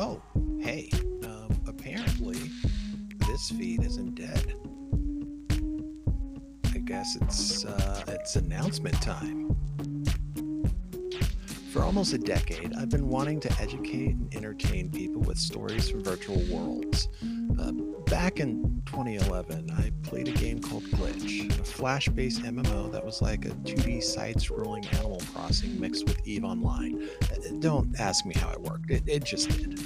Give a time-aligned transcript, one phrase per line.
[0.00, 0.22] Oh,
[0.60, 0.88] hey,
[1.24, 2.38] um, apparently
[3.26, 4.54] this feed isn't dead.
[6.72, 9.56] I guess it's uh, it's announcement time.
[11.78, 16.02] For almost a decade, I've been wanting to educate and entertain people with stories from
[16.02, 17.06] virtual worlds.
[17.56, 17.70] Uh,
[18.10, 23.22] back in 2011, I played a game called Glitch, a flash based MMO that was
[23.22, 27.08] like a 2D side scrolling Animal Crossing mixed with EVE Online.
[27.22, 29.78] Uh, don't ask me how it worked, it, it just did.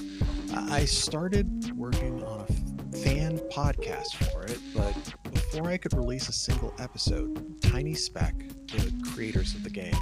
[0.55, 5.22] I started working on a fan podcast for it, but
[5.53, 8.35] before I could release a single episode, Tiny Speck,
[8.69, 9.95] the creators of the game,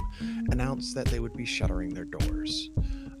[0.49, 2.69] announced that they would be shuttering their doors.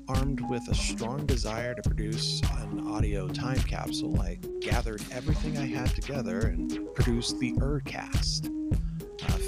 [0.07, 5.65] Armed with a strong desire to produce an audio time capsule, I gathered everything I
[5.65, 8.60] had together and produced the Urcast.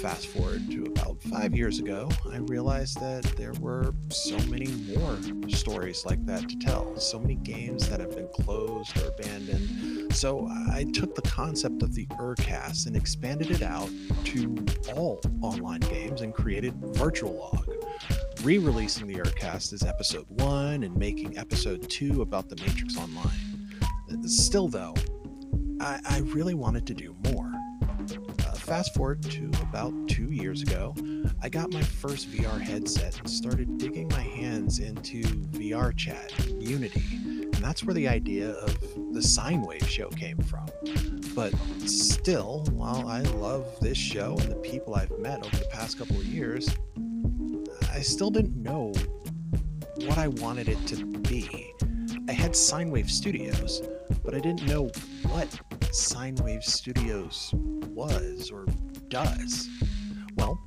[0.04, 4.66] Uh, fast forward to about five years ago, I realized that there were so many
[4.94, 5.18] more
[5.48, 10.12] stories like that to tell, so many games that have been closed or abandoned.
[10.14, 13.88] So I took the concept of the Urcast and expanded it out
[14.24, 17.74] to all online games and created Virtual Log.
[18.42, 24.28] Re releasing the Urcast as episode one and making episode two about the Matrix Online.
[24.28, 24.94] Still, though,
[25.80, 27.53] I, I really wanted to do more
[28.64, 30.94] fast forward to about two years ago,
[31.42, 37.04] I got my first VR headset and started digging my hands into VR chat, Unity,
[37.42, 38.78] and that's where the idea of
[39.12, 40.66] the Sine Wave show came from.
[41.34, 41.52] But
[41.86, 46.16] still, while I love this show and the people I've met over the past couple
[46.16, 46.66] of years,
[47.92, 48.94] I still didn't know
[50.06, 51.74] what I wanted it to be.
[52.30, 53.82] I had Sine Wave Studios,
[54.24, 54.90] but I didn't know
[55.28, 55.60] what
[55.94, 58.66] Sine Wave Studios was or
[59.08, 59.68] does.
[60.34, 60.58] Well,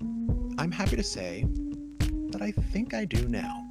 [0.58, 1.46] I'm happy to say
[2.32, 3.68] that I think I do now.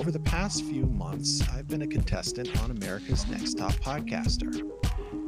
[0.00, 4.68] Over the past few months, I've been a contestant on America's Next Top Podcaster.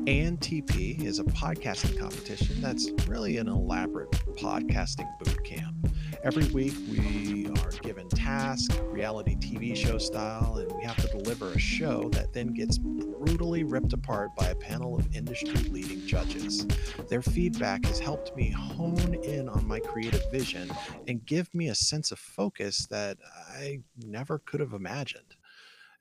[0.07, 5.77] ANTP is a podcasting competition that's really an elaborate podcasting boot camp.
[6.25, 11.12] Every week, we are given tasks, reality TV show style, and we have to
[11.43, 16.07] deliver a show that then gets brutally ripped apart by a panel of industry leading
[16.07, 16.67] judges.
[17.09, 20.71] Their feedback has helped me hone in on my creative vision
[21.09, 23.19] and give me a sense of focus that
[23.59, 25.37] I never could have imagined.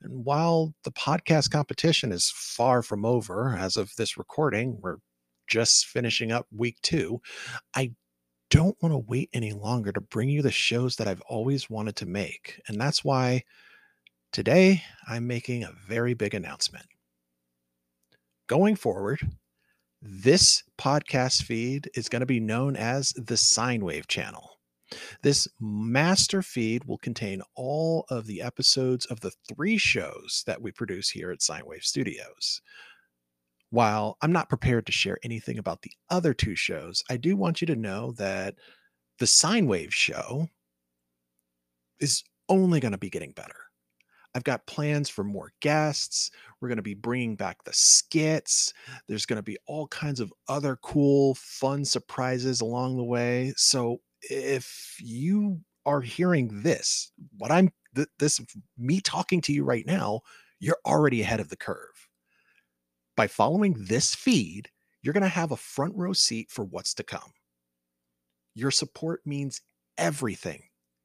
[0.01, 4.97] And while the podcast competition is far from over as of this recording, we're
[5.47, 7.21] just finishing up week two,
[7.75, 7.91] I
[8.49, 11.95] don't want to wait any longer to bring you the shows that I've always wanted
[11.97, 12.61] to make.
[12.67, 13.43] And that's why
[14.31, 16.85] today I'm making a very big announcement.
[18.47, 19.19] Going forward,
[20.01, 24.49] this podcast feed is going to be known as the Sine Wave channel.
[25.21, 30.71] This master feed will contain all of the episodes of the three shows that we
[30.71, 32.61] produce here at Sine Wave Studios.
[33.69, 37.61] While I'm not prepared to share anything about the other two shows, I do want
[37.61, 38.55] you to know that
[39.19, 40.49] the Sine Wave show
[42.01, 43.70] is only going to be getting better.
[44.33, 46.31] I've got plans for more guests.
[46.59, 48.73] We're going to be bringing back the skits.
[49.07, 53.53] There's going to be all kinds of other cool, fun surprises along the way.
[53.57, 58.39] So if you are hearing this, what I'm th- this
[58.77, 60.21] me talking to you right now,
[60.59, 62.07] you're already ahead of the curve
[63.15, 64.69] by following this feed,
[65.01, 67.33] you're going to have a front row seat for what's to come.
[68.55, 69.61] Your support means
[69.97, 70.63] everything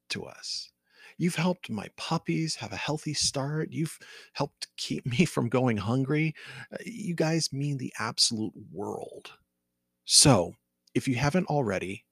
[0.09, 0.71] to us.
[1.17, 3.71] You've helped my puppies have a healthy start.
[3.71, 3.97] You've
[4.33, 6.35] helped keep me from going hungry.
[6.71, 9.31] Uh, you guys mean the absolute world.
[10.05, 10.53] So,
[10.93, 12.05] if you haven't already,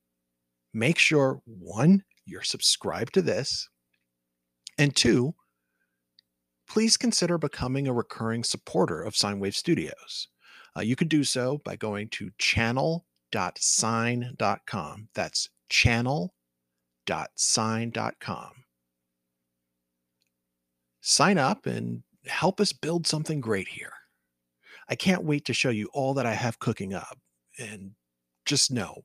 [0.73, 3.69] make sure one, you're subscribed to this,
[4.77, 5.33] and two,
[6.67, 10.27] please consider becoming a recurring supporter of Sine Wave Studios.
[10.77, 15.07] Uh, you can do so by going to channel.sine.com.
[15.13, 18.64] That's channel.sine.com.
[21.07, 23.93] Sign up and help us build something great here.
[24.89, 27.19] I can't wait to show you all that I have cooking up.
[27.59, 27.91] And
[28.43, 29.03] just know,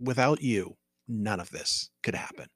[0.00, 2.46] without you, none of this could happen.